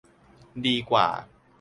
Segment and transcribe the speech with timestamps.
[0.65, 1.07] ดีกว่า